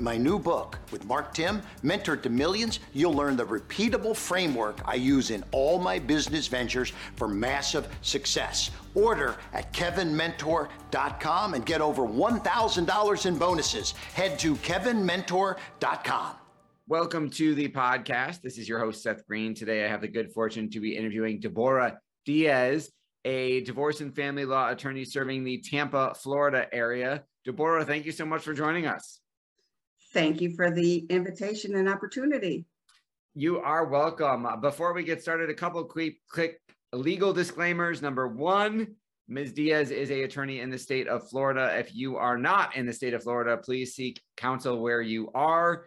[0.00, 4.80] In my new book with Mark Timm, Mentor to Millions, you'll learn the repeatable framework
[4.86, 8.70] I use in all my business ventures for massive success.
[8.94, 13.90] Order at kevinmentor.com and get over $1,000 in bonuses.
[14.14, 16.34] Head to kevinmentor.com.
[16.88, 18.40] Welcome to the podcast.
[18.40, 19.54] This is your host, Seth Greene.
[19.54, 22.90] Today, I have the good fortune to be interviewing Debora Diaz,
[23.26, 27.24] a divorce and family law attorney serving the Tampa, Florida area.
[27.46, 29.20] Debora, thank you so much for joining us.
[30.12, 32.64] Thank you for the invitation and opportunity.
[33.34, 34.44] You are welcome.
[34.44, 36.60] Uh, before we get started, a couple quick, quick
[36.92, 38.02] legal disclaimers.
[38.02, 38.96] Number one,
[39.28, 39.52] Ms.
[39.52, 41.78] Diaz is a attorney in the state of Florida.
[41.78, 45.86] If you are not in the state of Florida, please seek counsel where you are.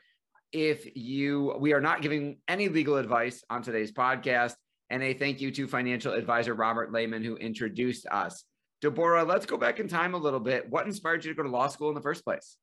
[0.53, 4.53] If you, we are not giving any legal advice on today's podcast.
[4.89, 8.45] And a thank you to financial advisor Robert Lehman, who introduced us.
[8.81, 10.69] Debora, let's go back in time a little bit.
[10.69, 12.57] What inspired you to go to law school in the first place?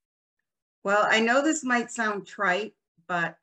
[0.83, 2.75] Well, I know this might sound trite,
[3.07, 3.37] but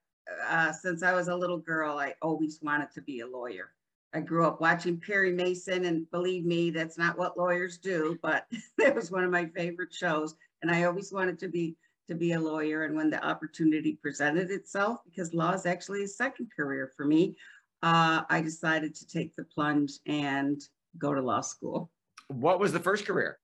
[0.50, 3.72] uh, since I was a little girl, I always wanted to be a lawyer.
[4.14, 8.48] I grew up watching Perry Mason, and believe me, that's not what lawyers do, but
[8.78, 10.36] that was one of my favorite shows.
[10.62, 11.76] And I always wanted to be
[12.08, 12.86] to be a lawyer.
[12.86, 17.36] And when the opportunity presented itself, because law is actually a second career for me,
[17.84, 20.62] uh, I decided to take the plunge and
[20.98, 21.92] go to law school.
[22.30, 23.40] What was the first career?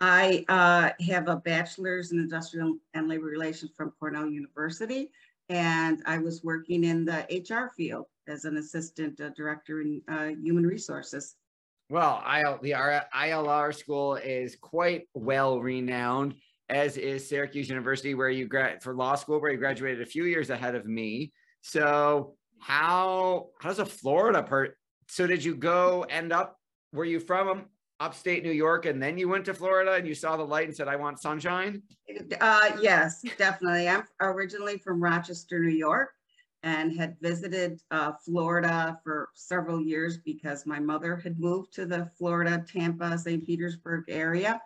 [0.00, 5.10] I uh, have a bachelor's in industrial and labor relations from Cornell University,
[5.48, 10.28] and I was working in the HR field as an assistant uh, director in uh,
[10.42, 11.36] human resources.
[11.88, 16.34] Well, IL, the ILR school is quite well renowned,
[16.68, 20.24] as is Syracuse University, where you grad for law school, where you graduated a few
[20.24, 21.32] years ahead of me.
[21.62, 24.74] So, how how does a Florida per?
[25.08, 26.58] So, did you go end up?
[26.92, 27.66] Were you from
[28.00, 30.76] upstate New York and then you went to Florida and you saw the light and
[30.76, 31.82] said, I want sunshine?
[32.40, 33.88] Uh, yes, definitely.
[33.88, 36.10] I'm originally from Rochester, New York
[36.66, 42.10] and had visited uh, Florida for several years because my mother had moved to the
[42.18, 43.46] Florida, Tampa, St.
[43.46, 44.60] Petersburg area.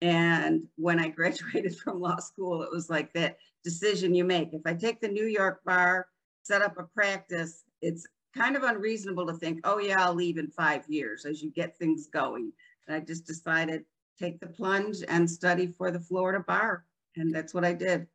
[0.00, 4.54] And when I graduated from law school, it was like that decision you make.
[4.54, 6.06] If I take the New York bar,
[6.42, 10.48] set up a practice, it's kind of unreasonable to think, oh yeah, I'll leave in
[10.48, 12.50] five years as you get things going.
[12.88, 13.84] I just decided
[14.18, 16.84] take the plunge and study for the Florida bar.
[17.16, 18.06] And that's what I did.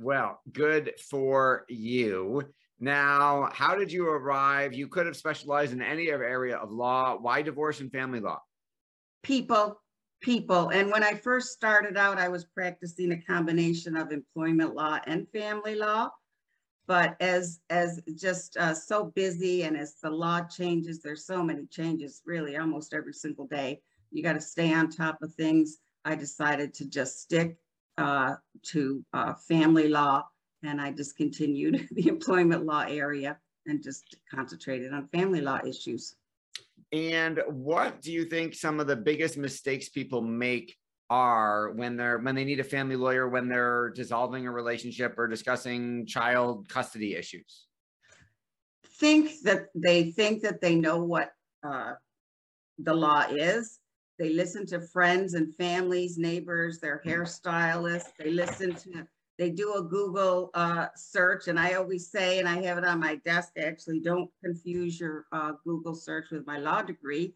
[0.00, 2.42] Well, good for you.
[2.80, 4.74] Now, how did you arrive?
[4.74, 7.16] You could have specialized in any area of law.
[7.16, 8.40] Why divorce and family law?
[9.22, 9.80] People,
[10.20, 10.70] people.
[10.70, 15.28] And when I first started out, I was practicing a combination of employment law and
[15.30, 16.10] family law.
[16.86, 21.64] But as as just uh, so busy and as the law changes, there's so many
[21.66, 23.80] changes really almost every single day
[24.14, 25.78] you got to stay on top of things.
[26.04, 27.56] I decided to just stick
[27.98, 28.36] uh,
[28.70, 30.24] to uh, family law
[30.62, 33.36] and I discontinued the employment law area
[33.66, 36.14] and just concentrated on family law issues.
[36.92, 40.76] And what do you think some of the biggest mistakes people make
[41.10, 45.26] are when they're when they need a family lawyer when they're dissolving a relationship or
[45.26, 47.66] discussing child custody issues?
[49.00, 51.32] Think that they think that they know what
[51.66, 51.94] uh,
[52.78, 53.80] the law is
[54.18, 58.12] they listen to friends and families, neighbors, their hairstylists.
[58.18, 59.06] They listen to,
[59.38, 61.48] they do a Google uh, search.
[61.48, 65.26] And I always say, and I have it on my desk actually, don't confuse your
[65.32, 67.34] uh, Google search with my law degree.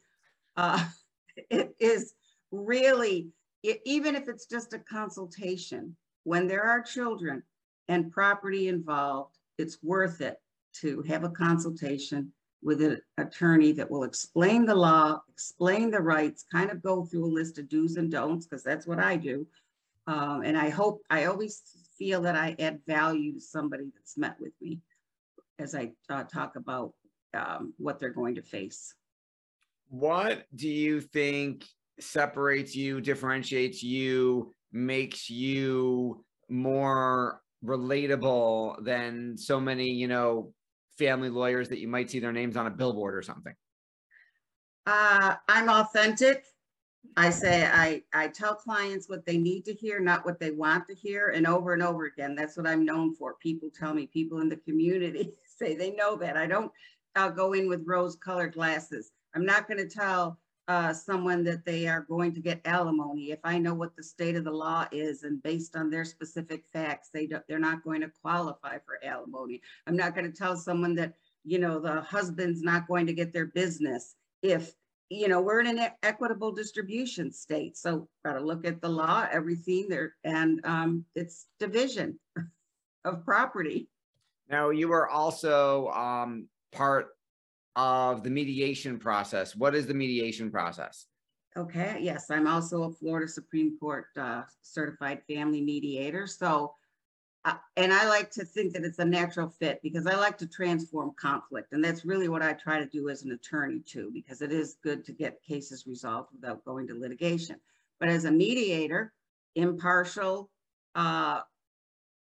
[0.56, 0.84] Uh,
[1.50, 2.14] it is
[2.52, 3.30] really,
[3.62, 7.42] it, even if it's just a consultation, when there are children
[7.88, 10.36] and property involved, it's worth it
[10.80, 12.32] to have a consultation
[12.62, 17.24] with an attorney that will explain the law, explain the rights, kind of go through
[17.24, 19.46] a list of do's and don'ts, because that's what I do.
[20.06, 21.62] Um, and I hope, I always
[21.98, 24.80] feel that I add value to somebody that's met with me.
[25.58, 26.92] as I uh, talk about
[27.34, 28.94] um, what they're going to face.
[29.88, 31.64] What do you think
[31.98, 40.52] separates you, differentiates you, makes you more relatable than so many, you know,
[40.98, 43.54] family lawyers that you might see their names on a billboard or something?
[44.86, 46.44] Uh, I'm authentic.
[47.16, 50.86] I say I, I tell clients what they need to hear, not what they want
[50.88, 52.34] to hear, and over and over again.
[52.34, 53.34] That's what I'm known for.
[53.40, 56.36] People tell me, people in the community say they know that.
[56.36, 56.72] I don't
[57.16, 59.10] I'll go in with rose colored glasses.
[59.34, 63.38] I'm not going to tell uh, someone that they are going to get alimony if
[63.42, 67.08] I know what the state of the law is and based on their specific facts,
[67.12, 69.62] they they're not going to qualify for alimony.
[69.86, 73.32] I'm not going to tell someone that, you know, the husband's not going to get
[73.32, 74.74] their business if
[75.10, 77.78] you know, we're in an equitable distribution state.
[77.78, 82.18] So got to look at the law, everything there, and um, it's division
[83.06, 83.88] of property.
[84.50, 87.08] Now, you are also um, part
[87.78, 89.56] of the mediation process.
[89.56, 91.06] What is the mediation process?
[91.56, 96.26] Okay, yes, I'm also a Florida Supreme Court uh, certified family mediator.
[96.26, 96.74] So
[97.44, 100.46] uh, and I like to think that it's a natural fit because I like to
[100.46, 101.72] transform conflict.
[101.72, 104.76] And that's really what I try to do as an attorney too, because it is
[104.82, 107.56] good to get cases resolved without going to litigation.
[108.00, 109.12] But as a mediator,
[109.54, 110.50] impartial,
[110.94, 111.40] uh,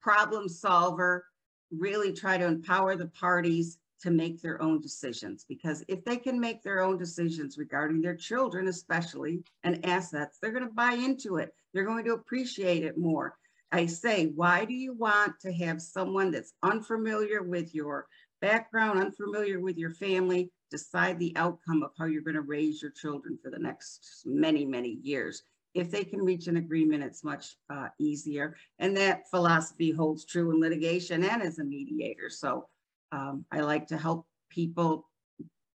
[0.01, 1.25] problem solver,
[1.71, 5.45] really try to empower the parties to make their own decisions.
[5.47, 10.51] Because if they can make their own decisions regarding their children, especially and assets, they're
[10.51, 11.53] going to buy into it.
[11.73, 13.35] They're going to appreciate it more.
[13.71, 18.07] I say, why do you want to have someone that's unfamiliar with your
[18.41, 22.91] background, unfamiliar with your family, decide the outcome of how you're going to raise your
[22.91, 25.43] children for the next many, many years?
[25.73, 28.57] If they can reach an agreement, it's much uh, easier.
[28.79, 32.29] And that philosophy holds true in litigation and as a mediator.
[32.29, 32.67] So
[33.11, 35.07] um, I like to help people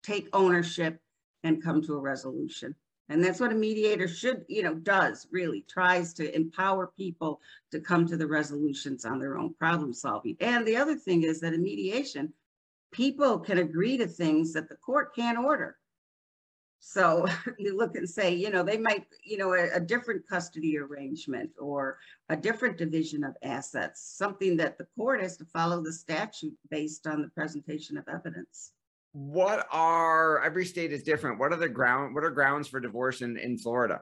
[0.03, 0.99] take ownership
[1.43, 2.75] and come to a resolution.
[3.09, 7.39] And that's what a mediator should, you know, does really tries to empower people
[7.71, 10.35] to come to the resolutions on their own problem solving.
[10.41, 12.33] And the other thing is that in mediation,
[12.91, 15.77] people can agree to things that the court can't order.
[16.79, 17.25] So
[17.57, 21.49] you look and say, you know, they might, you know, a, a, different custody arrangement
[21.59, 21.97] or
[22.29, 27.07] a different division of assets, something that the court has to follow the statute based
[27.07, 28.71] on the presentation of evidence.
[29.13, 31.39] What are every state is different.
[31.39, 34.01] What are the ground what are grounds for divorce in in florida?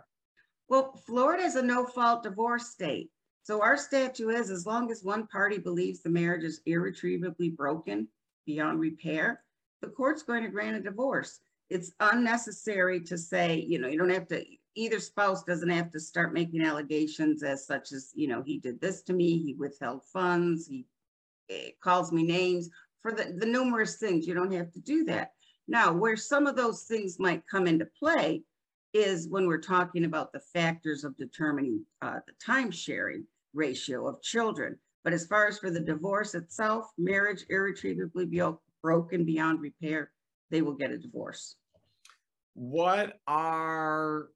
[0.68, 3.12] Well florida is a no fault divorce state.
[3.44, 8.08] So our statute is as long as one party believes the marriage is irretrievably broken
[8.46, 9.42] beyond repair
[9.82, 11.40] the court's going to grant a divorce
[11.70, 14.44] it's unnecessary to say you know you don't have to
[14.76, 18.80] either spouse doesn't have to start making allegations as such as you know he did
[18.82, 20.86] this to me he withheld funds he
[21.50, 22.70] eh, calls me names
[23.06, 24.26] for the, the numerous things.
[24.26, 25.34] You don't have to do that.
[25.68, 28.42] Now, where some of those things might come into play
[28.96, 33.24] is when we're talking about the factors of determining uh, the time sharing
[33.54, 34.80] ratio of children.
[35.04, 38.28] But as far as for the divorce itself, marriage irretrievably
[38.82, 40.10] broken beyond repair,
[40.52, 41.56] they will get a divorce.
[42.54, 44.28] What are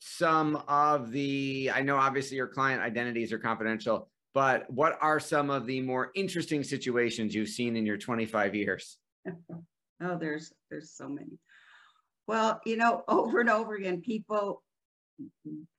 [0.00, 5.48] some of the, I know obviously your client identities are confidential, but what are some
[5.48, 8.98] of the more interesting situations you've seen in your 25 years?
[10.02, 11.38] oh, there's there's so many.
[12.26, 14.63] Well, you know, over and over again, people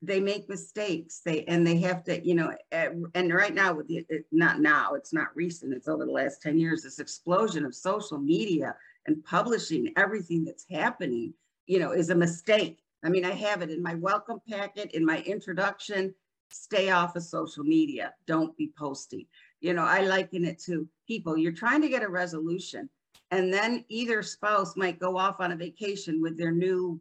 [0.01, 1.21] they make mistakes.
[1.25, 4.59] They and they have to, you know, eh, and right now with the eh, not
[4.59, 5.73] now, it's not recent.
[5.73, 6.83] It's over the last 10 years.
[6.83, 8.75] This explosion of social media
[9.07, 11.33] and publishing everything that's happening,
[11.67, 12.79] you know, is a mistake.
[13.03, 16.13] I mean, I have it in my welcome packet, in my introduction
[16.49, 18.13] stay off of social media.
[18.27, 19.25] Don't be posting.
[19.61, 22.89] You know, I liken it to people, you're trying to get a resolution,
[23.31, 26.99] and then either spouse might go off on a vacation with their new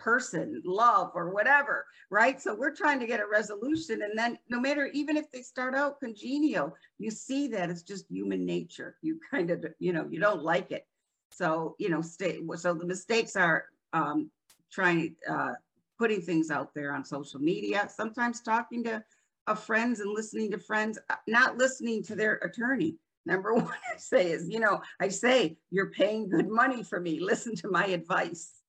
[0.00, 2.40] person, love, or whatever, right?
[2.40, 4.02] So we're trying to get a resolution.
[4.02, 8.10] And then no matter, even if they start out congenial, you see that it's just
[8.10, 8.96] human nature.
[9.02, 10.86] You kind of, you know, you don't like it.
[11.30, 12.40] So, you know, stay.
[12.56, 14.30] So the mistakes are um,
[14.72, 15.52] trying, uh,
[15.98, 19.04] putting things out there on social media, sometimes talking to
[19.46, 22.96] uh, friends and listening to friends, uh, not listening to their attorney.
[23.26, 27.20] Number one I say is, you know, I say, you're paying good money for me.
[27.20, 28.59] Listen to my advice.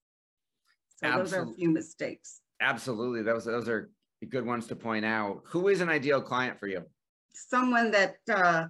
[1.04, 1.32] So Absolutely.
[1.32, 2.42] those are a few mistakes.
[2.62, 3.24] Absolutely.
[3.24, 3.90] Those, those are
[4.30, 5.42] good ones to point out.
[5.46, 6.84] Who is an ideal client for you?
[7.34, 8.68] Someone that, uh,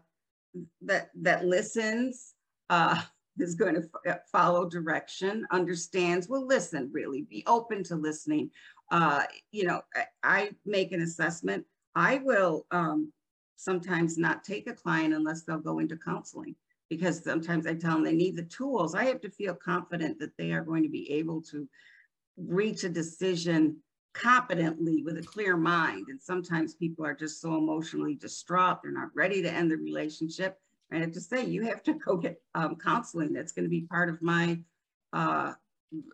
[0.83, 2.33] that, that listens,
[2.69, 3.01] uh,
[3.39, 8.51] is going to uh, follow direction, understands, will listen, really be open to listening.
[8.91, 11.65] Uh, you know, I, I, make an assessment.
[11.95, 13.11] I will um,
[13.55, 16.55] sometimes not take a client unless they'll go into counseling
[16.89, 18.95] because sometimes I tell them they need the tools.
[18.95, 21.67] I have to feel confident that they are going to be able to
[22.47, 23.77] reach a decision
[24.13, 26.07] competently with a clear mind.
[26.09, 30.57] And sometimes people are just so emotionally distraught, they're not ready to end the relationship.
[30.91, 33.33] I have to say, you have to go get um, counseling.
[33.33, 34.59] That's going to be part of my
[35.13, 35.53] uh,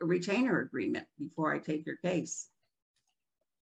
[0.01, 2.49] retainer agreement before I take your case.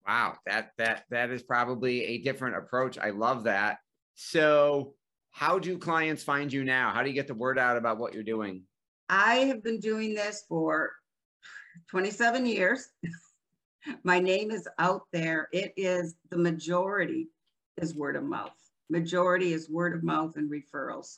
[0.07, 2.97] Wow, that that that is probably a different approach.
[2.97, 3.77] I love that.
[4.15, 4.95] So,
[5.31, 6.91] how do clients find you now?
[6.93, 8.63] How do you get the word out about what you're doing?
[9.07, 10.91] I have been doing this for
[11.89, 12.89] 27 years.
[14.03, 15.49] My name is out there.
[15.51, 17.27] It is the majority
[17.77, 18.51] is word of mouth.
[18.89, 21.17] Majority is word of mouth and referrals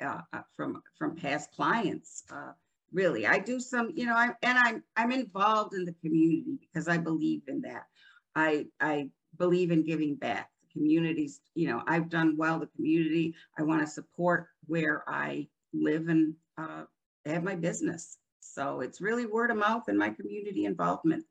[0.00, 2.24] uh, uh, from from past clients.
[2.30, 2.52] Uh,
[2.92, 6.88] really, I do some, you know, I and I'm I'm involved in the community because
[6.88, 7.86] I believe in that.
[8.34, 10.50] I I believe in giving back.
[10.62, 12.58] The communities, you know, I've done well.
[12.58, 13.34] The community.
[13.58, 16.84] I want to support where I live and uh,
[17.24, 18.18] have my business.
[18.56, 21.22] So it's really word of mouth and my community involvement.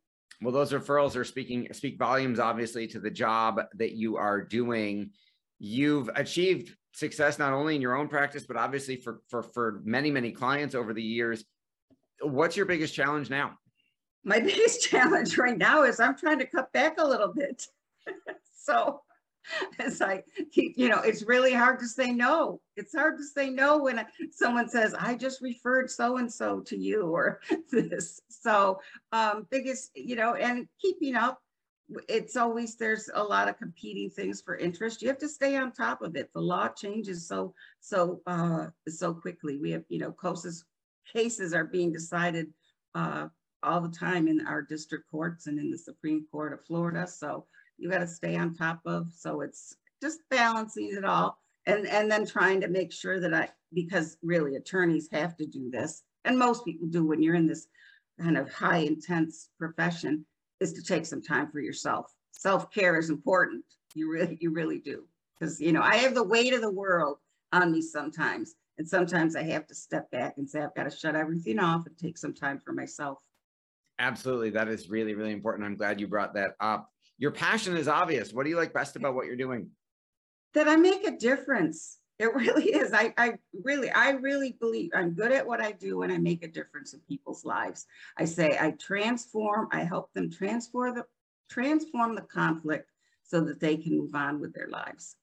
[0.44, 5.10] Well those referrals are speaking speak volumes obviously to the job that you are doing.
[5.58, 10.12] You've achieved success not only in your own practice but obviously for for for many
[10.12, 11.44] many clients over the years.
[12.22, 13.58] What's your biggest challenge now?
[14.24, 17.66] My biggest challenge right now is i'm trying to cut back a little bit.
[18.68, 19.02] So
[19.80, 22.60] it's like you know it's really hard to say no.
[22.76, 26.78] It's hard to say no when someone says i just referred so and so to
[26.78, 28.22] you or this.
[28.30, 28.80] So
[29.12, 31.40] um biggest you know and keeping up
[32.10, 35.02] it's always there's a lot of competing things for interest.
[35.02, 36.32] You have to stay on top of it.
[36.34, 39.58] The law changes so so uh so quickly.
[39.58, 40.66] We have you know cases
[41.12, 42.48] cases are being decided
[42.96, 43.28] uh
[43.62, 47.08] all the time in our district courts and in the supreme court of florida.
[47.08, 47.46] So
[47.78, 49.12] you got to stay on top of.
[49.12, 53.50] So it's just balancing it all and, and then trying to make sure that I,
[53.74, 57.68] because really attorneys have to do this, and most people do when you're in this
[58.20, 60.26] kind of high intense profession,
[60.62, 62.14] is to take some time for yourself.
[62.32, 63.66] Self-care is important.
[63.94, 65.06] You really, you really do.
[65.38, 67.18] Because, you know, I have the weight of the world
[67.52, 68.56] on me sometimes.
[68.78, 71.86] And sometimes I have to step back and say, I've got to shut everything off
[71.88, 73.18] and take some time for myself.
[74.00, 74.50] Absolutely.
[74.50, 75.66] That is really, really important.
[75.66, 78.34] I'm glad you brought that up your passion is obvious.
[78.34, 79.70] What do you like best about what you're doing?
[80.54, 82.00] That I make a difference.
[82.18, 82.94] It really is.
[82.94, 86.44] I, I really, I really believe I'm good at what I do and I make
[86.44, 87.86] a difference in people's lives.
[88.18, 91.06] I say I transform, I help them transform the
[91.50, 92.90] transform the conflict
[93.24, 95.16] so that they can move on with their lives.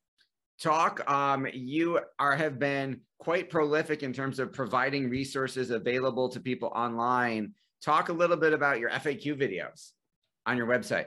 [0.60, 6.40] Talk, um, you are have been quite prolific in terms of providing resources available to
[6.40, 7.54] people online.
[7.82, 9.90] Talk a little bit about your FAQ videos
[10.46, 11.06] on your website.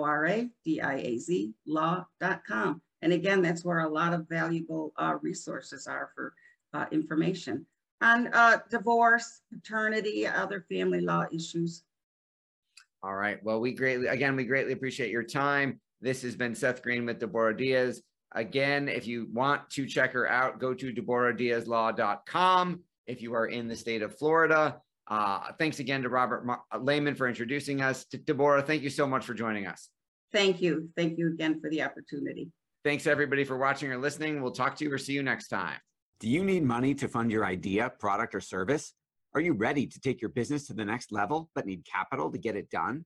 [1.65, 2.81] law.com.
[3.01, 6.33] And again, that's where a lot of valuable uh, resources are for
[6.73, 7.65] uh, information
[8.01, 11.83] on uh, divorce, paternity, other family law issues.
[13.03, 13.43] All right.
[13.43, 15.79] Well, we greatly, again, we greatly appreciate your time.
[16.01, 18.01] This has been Seth Greene with Debora Diaz.
[18.33, 23.67] Again, if you want to check her out, go to DeboraDiazLaw.com if you are in
[23.67, 24.81] the state of Florida.
[25.07, 28.05] Uh, thanks again to Robert Mar- Lehman for introducing us.
[28.05, 29.89] To Debora, thank you so much for joining us.
[30.33, 30.89] Thank you.
[30.97, 32.51] Thank you again for the opportunity.
[32.83, 34.41] Thanks everybody for watching or listening.
[34.41, 35.77] We'll talk to you or see you next time.
[36.19, 38.93] Do you need money to fund your idea, product, or service?
[39.33, 42.37] Are you ready to take your business to the next level but need capital to
[42.37, 43.05] get it done?